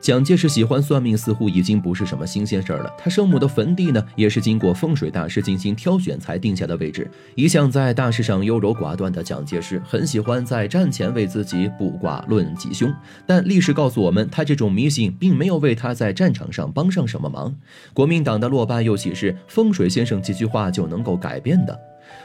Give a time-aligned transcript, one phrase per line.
[0.00, 2.90] 蒋介石喜欢算命，似乎已经不是什么新鲜事儿了。
[2.96, 7.10] 他生母的坟地呢，也是经过风水大师进行挑选才定下的位置。
[7.34, 12.90] 一向在大事上优柔寡断的蒋介石，很喜欢在战前为自己卜卦论吉凶。
[13.26, 17.54] 但历史告诉我们，他这种迷信并没有为他在战场上帮上什么忙。
[17.92, 21.78] 国民党的落败又岂是风水先生几句话就能够改变的？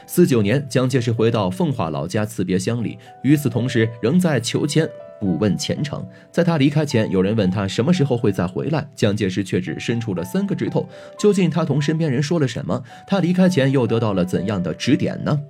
[0.06, 4.88] 四九年，蒋介石回到奉化老家辞别乡里，与此同时，仍在求签。
[5.20, 10.88] 不问前程，在他离开前，有人问他什么时候会再回来，蒋介石却只伸出了三个指头。
[11.18, 12.82] 究竟他同身边人说了什么？
[13.06, 15.40] 他离开前又得到了怎样的指点呢？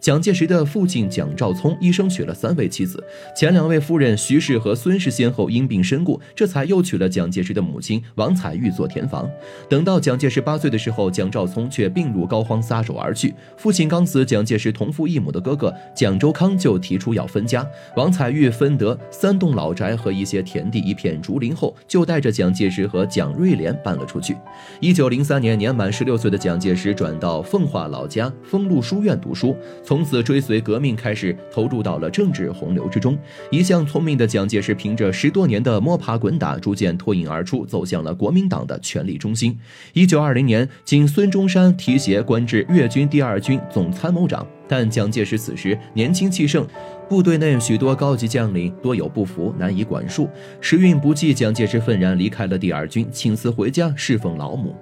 [0.00, 3.02] 蒋介石的父亲蒋兆聪一生娶了三位妻子，
[3.36, 9.30] 前两位夫人徐氏和孙氏先后因病身故，这才又娶了蒋介石的母亲王彩玉做填房。
[9.68, 13.34] 等到蒋介石八岁的时候，蒋兆聪却病入膏肓，撒手而去。
[13.56, 17.66] 父亲刚死，蒋介石同父异母的哥哥蒋周康就提出要分家。
[17.96, 24.36] 王彩玉分得三栋老宅和一些田地、一片竹林后，就带着蒋介石和蒋瑞莲搬了出去。
[24.80, 29.56] 一九零三年，年满十六岁的蒋介石转到奉化老家丰禄书院读书。
[29.82, 33.18] 从此追随革命，开始投入到了政治洪流之中。
[33.50, 39.58] 一向聪明的蒋介石，凭着十多年的摸爬滚打，逐渐脱颖而出，走向了国民党的权力中心。
[39.92, 44.46] 一九二零年，经孙中山提携，官至粤军第二军总参谋长。
[44.66, 46.66] 但蒋介石此时年轻气盛，
[47.06, 50.26] 部队内许多高级将领多有不服，难以管束。
[50.58, 54.74] 时运不济，蒋介石愤然离开了第二军，请辞回家侍奉老母。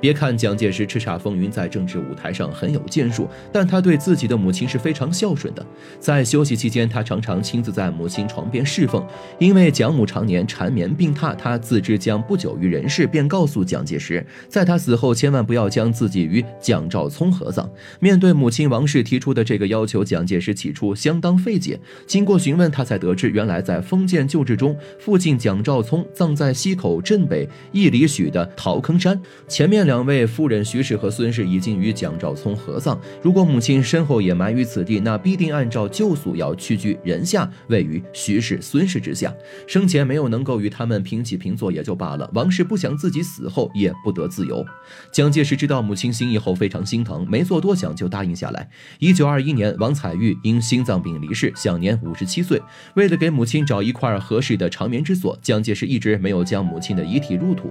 [0.00, 5.64] 别看蒋介石叱咤风云，在政治舞台上很有建树，但他对自己的母亲是非常孝顺的。
[5.98, 9.02] 在休息期间，他常常亲自在母亲床边侍奉。
[9.38, 17.66] 因为蒋母常年缠绵病榻，他自知将不久于人世，便告诉蒋介石，在他死后千万不要将自己与蒋兆聪合葬。
[18.00, 21.80] 面对母亲王氏提出的这个要求，蒋介石起初相当费解。
[22.06, 29.69] 经过询问，他才得知，原来在封建旧制中，父亲蒋兆聪葬在西口镇北一里许的陶坑山前。
[29.70, 39.32] 面两位夫人徐氏和孙氏已经与蒋兆聪合葬，如果母亲身后也埋于此地，那必定按照旧俗要屈居人下，位于徐氏、孙氏之下。
[39.68, 44.66] 生前没有能够与他们平起平坐也就罢了，王氏不想自己死后也不得自由。
[45.12, 48.68] 蒋介石知道母亲心意后非常心疼，没做多想就答应下来。
[48.98, 52.60] 一九二一年，王彩玉因心脏病离世，享年五十七岁。
[52.94, 57.70] 为了给母亲找一块合适的长眠之所，蒋介石一直没有将母亲的遗体入土。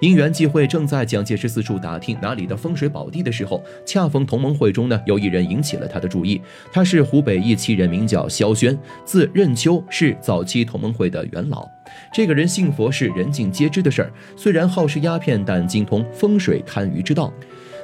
[0.00, 6.40] 因缘际会，正在蒋介是四处打听哪里的风水宝地的时候，恰逢同盟会中呢，有一人引起了他的注意。
[6.72, 11.68] 他是湖北一期人，名叫萧轩，字任秋，是早期同盟会的元老。
[12.12, 17.32] 这个人信佛是人尽皆知的事儿，虽然好食鸦片，但精通风水堪舆之道。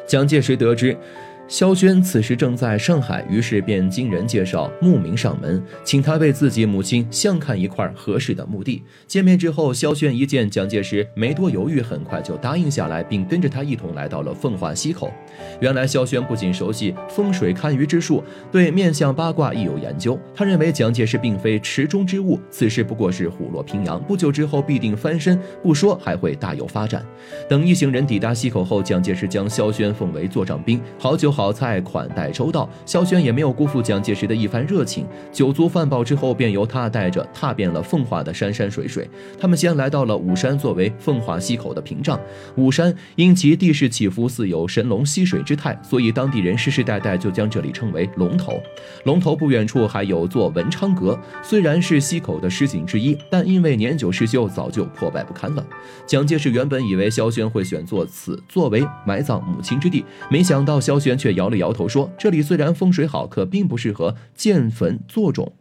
[0.06, 0.96] 蒋介石得知。
[1.52, 8.82] 萧轩此时正在上海，于是便经人介绍慕名上门，请他为自己母亲相看一块合适的墓地。
[9.06, 15.12] 见面之后，萧轩一见蒋介石，没多犹豫，很快就答应下来，并跟着他一同来到了奉化溪口。
[15.60, 20.18] 原来萧轩不仅熟悉风水堪舆之术，对面相八卦亦有研究。
[20.34, 27.04] 他认为蒋介石并非池中之物，此事不过是虎落平阳，不久之后必定翻身，不说还会大有发展。
[27.46, 31.41] 等一行人抵达溪口后，蒋介石将萧轩奉为座上宾，好酒好。
[31.42, 35.04] 好菜款待周到，萧轩也没有辜负蒋介石的一番热情。
[35.32, 39.10] 酒足饭饱之后，便由他带着踏遍了奉化的山山水水。
[39.40, 42.16] 他们先来到了武山，作为奉化西口的屏障。
[42.54, 48.60] 武山因其地势起伏，似有神龙吸水之态，所以当地人世世代代就将这里称为龙头。
[49.02, 55.66] 龙头不远处还有座文昌阁，虽然是西口的诗景之一，但因为年久失修，早就破败不堪了。
[56.06, 61.32] 蒋介石原本以为萧轩会选作此作为埋葬母亲之地，没想到萧轩却。
[61.32, 65.52] 摇了摇头说：“这里虽然风水好，可并不适合建坟做种。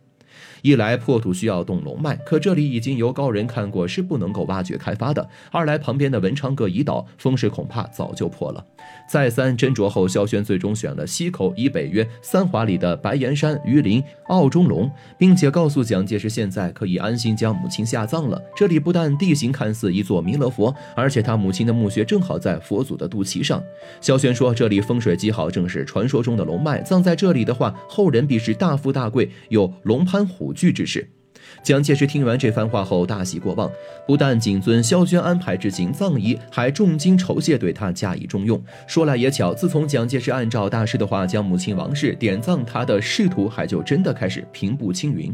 [0.61, 8.65] 一来破土需要动龙脉，可这里已经由高人看过，是不能够挖掘开发的；二来旁边的文昌阁已倒，风水恐怕早就破了。”
[9.09, 18.41] 再三斟酌后，萧轩最终选了西口以北约三华里的白岩山榆林澳中龙，并且告诉蒋介石，现在可以安心将母亲下葬了。
[18.55, 23.61] 这里不但地形看似一座弥勒佛，而且他母亲的墓穴正好在佛祖的肚脐上。
[23.99, 31.09] 萧轩说，这里风水极好，正是传说中的龙脉，葬在这里的话，后人必是大富大贵，有龙攀虎惧之事。
[31.63, 33.69] 蒋介石听完这番话后大喜过望，
[34.07, 38.59] 不但谨遵萧娟安排执行葬仪，还重金酬谢对他加以重用。
[38.87, 45.31] 说来也巧，自从蒋介石按照大师的话将母亲王氏点葬，他的仕途还就真的开始平步青云。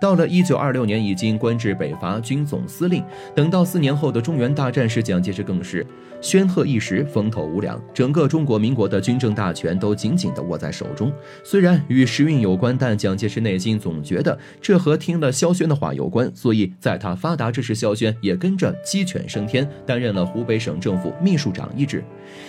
[0.00, 3.02] 到了一九二六年，已经官至北伐军总司令。
[3.34, 5.86] 等到四年后的中原大战时，蒋介石更是
[6.20, 11.10] 煊赫一时，风头无两，整个中国民国的军政大权都紧紧地握在手中。
[11.42, 15.70] 虽然与时运有关，但蒋介石内心总觉得这和听了萧轩。
[15.70, 22.02] 的话有关，所以在他发达之时，萧轩也跟着鸡犬升天，担任了湖北省政府秘书长一职。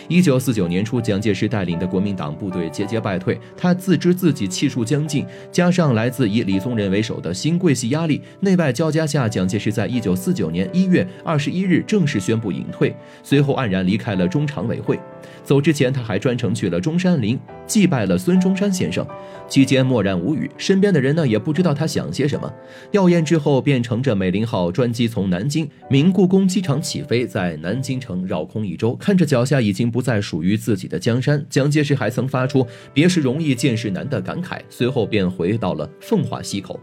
[0.08, 15.00] 一九四九年初，蒋介石带领的国民党部队节节败退，他自知自己气数将尽，加上来自以李宗仁为首的新桂系压力，内外交加下，蒋介石在一九四九年一月二十一日正式宣布隐退，随后黯然离开了中常委会。
[15.44, 19.06] 走之前，他还专程去了中山陵，祭拜了孙中山先生。
[19.48, 22.52] 期间默然无语，身边的人呢也不知道他想些什么。
[22.92, 34.60] 吊唁之后，便乘着美林号专机从南京明故宫机场起飞，在南京城绕空一周，看着脚下已经不再属于自己的江山，蒋介石还曾发出“别时容易见时难”的感慨。
[34.70, 36.80] 随后便回到了奉化溪口。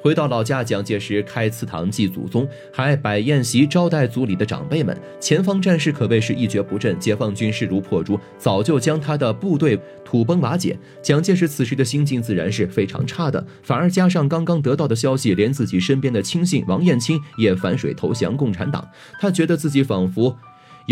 [0.00, 4.96] 回到老家，蒋介石开祠堂祭祖宗，还摆宴席招待族里的长辈们。
[5.20, 10.78] 前方战事可谓是一蹶不振，解放军势如破竹，早就将他的部队土崩瓦解。
[11.00, 18.86] 蒋介石此时的心境自然是非常差的，反而加上刚刚得到的消息，连自己身边的亲信王彦卿也反水投降共产党，
[19.20, 20.36] 他觉得自己仿佛。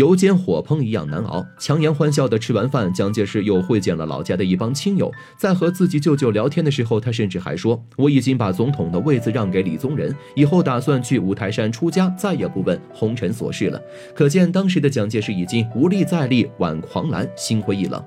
[0.01, 5.11] 油煎火烹一样难熬，强颜欢笑的吃完饭，蒋介石又会见了老家的一帮亲友。
[5.37, 13.79] 在和自己舅舅聊天的时候，他甚至还说：“我已经把总统的位子让给李宗仁，以后打算去五台山出家，再也不问红尘琐事了。”
[14.15, 18.03] 可见当时的蒋介石已经无力再立，挽狂澜，心灰意冷。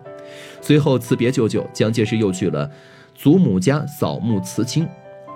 [0.60, 2.68] 随后辞别舅舅，蒋介石又去了
[3.14, 4.84] 祖母家扫墓辞亲。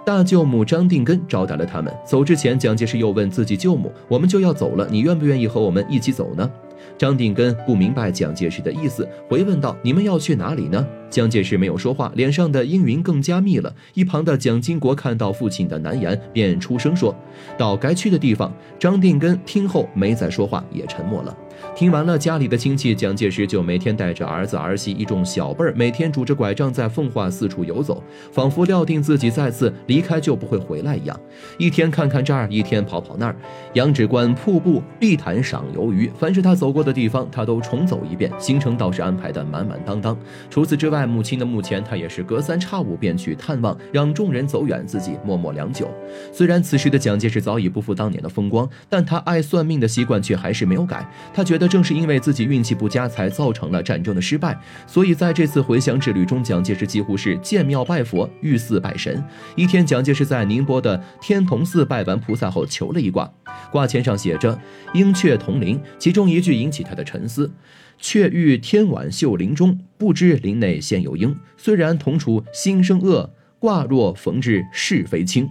[0.09, 1.95] 大舅母张定根招待了他们。
[2.03, 6.51] 走之前，蒋介石又问自己舅母：“我们就要走了，你愿不愿意和我们一起走呢？”
[6.97, 13.75] 张定根不明白蒋介石的意思，回问道：“你们要去哪里呢？”蒋介石没有说话，脸上的阴云更加密了。
[13.95, 17.15] 一旁的蒋经国看到父亲的难言，便出声说
[17.57, 21.37] ：“到该去的地方。”张定根听后没再说话，也沉默了。
[21.75, 31.19] 听完了家里的亲戚，蒋介石就每天带着儿子儿媳一众小辈儿，每天拄着拐杖在奉化四处游走，仿佛料定自己再次离开就不会回来一样。
[31.57, 33.35] 一天看看这儿，一天跑跑那儿。
[33.73, 38.31] 羊脂关瀑布、碧潭赏游鱼，凡是他走过的地方，他都重走一遍。
[38.39, 40.17] 行程倒是安排的满满当当。
[40.49, 45.89] 除此之外，在母亲的墓前，他也是隔三差五便去探望，让众人走远，自己默默良久。
[46.33, 51.09] 虽然此时的蒋介石早已不复当年的风光，但他爱算命的习惯却还是没有改。
[51.33, 51.69] 他觉得。
[51.69, 54.59] 正是因为自己运气不佳，才造成了战争的失败。
[54.87, 59.23] 所以在这次回乡之旅中，蒋介石几乎是见庙拜佛，遇寺拜神。
[59.55, 63.31] 一天，蒋介石在宁波的天童寺拜完菩萨后，求了一卦，
[63.71, 64.59] 卦签上写着
[64.95, 67.53] “鹰雀同林”，其中一句引起他的沉思
[67.99, 71.37] ：“却遇天晚秀林中，不知林内现有鹰。
[71.57, 75.49] 虽然同处心生恶，卦若逢至是非轻。”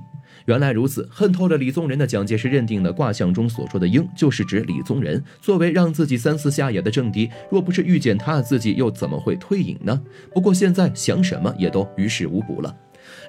[0.48, 5.22] 原来如此，恨透了李宗仁的蒋介石认定了卦象中所说的“鹰”就是指李宗仁。
[5.42, 10.02] 作为让自己三四下野的政敌，若不是遇见他，自己又怎么会退隐呢？
[10.34, 12.74] 不过现在想什么也都于事无补了。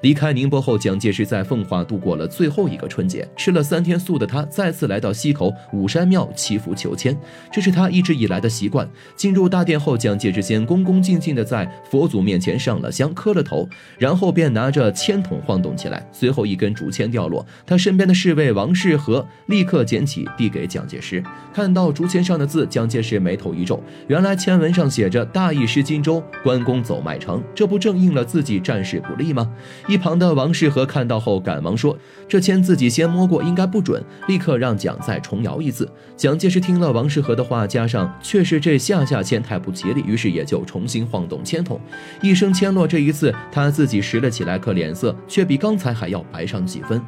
[0.03, 3.29] 离开宁波后，蒋介石在奉化度过了最后一个春节。
[3.37, 7.17] 吃了三天素的他，再次来到溪口五山庙祈福求签，
[7.53, 8.89] 这是他一直以来的习惯。
[9.17, 13.69] 进入大殿后，蒋介石先恭恭敬敬地在佛祖面前上了香，磕了头，
[13.99, 16.07] 然后便拿着签筒晃动起来。
[16.13, 21.23] 随后一根竹签掉落，他身边的侍卫王世和立刻捡起，递给蒋介石。
[21.53, 29.51] 看到竹签上的字，蒋介石眉头一皱，原来签文上写着“大意失荆州，关公走麦城”，这不正应了自己战事不利吗？
[29.89, 31.99] 一旁的王世和看到后赶忙说
[32.29, 35.91] ：“这签自己先摸过，应该不准。”立刻让蒋再重摇一次。
[36.15, 41.81] 蒋介石听了王世和的话，加上确实这下下签太不吉利，于是也就重新晃动签筒，
[42.21, 42.87] 一声签落。
[42.87, 47.03] 这一次他自己拾了起来，可脸色却比刚才还要白上几分。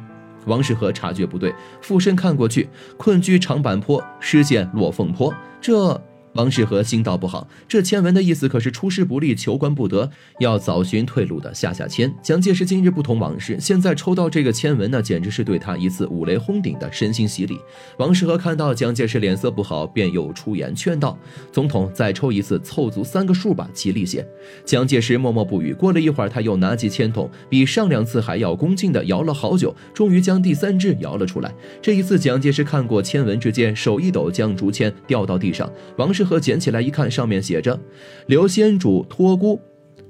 [0.47, 2.67] 王世和察觉不对，俯身看过去，
[2.97, 6.01] 困居长坂坡，失陷落凤坡，这。
[6.33, 10.09] 王世和心道不好，这签文的意思可是出师不利，求官不得，
[10.39, 12.13] 要找寻退路的下下签。
[12.23, 17.59] 蒋介石今日不同往事，现在抽到这个签文，那简直是对他一次五雷轰顶的身心洗礼。
[17.97, 21.17] 王世和看到蒋介石脸色不好，便又出言劝道
[21.51, 24.25] ：“总统再抽一次，凑足三个数吧，吉利些。”
[24.63, 25.73] 蒋介石默默不语。
[25.73, 31.53] 过了一会儿，他又拿起签筒，比上两次还要恭敬地摇了好久，终于将第三支摇了出来。
[31.81, 35.69] 这一次，蒋介石看过签文之间，手一抖，将竹签掉到地上。
[35.97, 36.20] 王世。
[36.21, 37.81] 适合捡起来一看，上面写着
[38.29, 39.59] “刘先主托孤，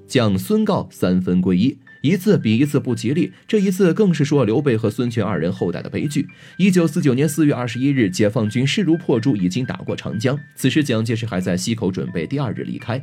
[0.05, 3.31] 将孙告三分归一”，一次比一次不吉利。
[3.47, 6.27] 这一次更是说刘备和孙权二人后代的悲剧。
[6.57, 10.37] 一九四九年四月二十一日，解放军势如破竹，已经打过长江。
[10.53, 13.01] 此时蒋介石还在溪口准备第二日离开。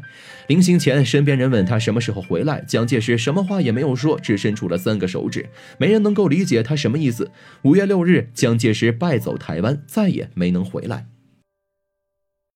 [0.48, 5.46] 临行前，身边人问他什么时候回来，蒋介石什么话也没有说，只伸出了三个手指。
[5.78, 7.30] 没人能够理解他什么意思。
[7.62, 11.06] 五月六日，蒋介石败走台湾，再也没能回来。